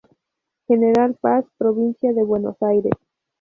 General 0.67 1.13
Paz, 1.13 1.45
provincia 1.59 2.11
de 2.11 2.23
Buenos 2.23 2.59
Aires. 2.63 2.93